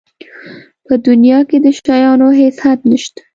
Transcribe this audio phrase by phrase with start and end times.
[0.87, 3.21] په دنیا کې د شیانو هېڅ حد نشته.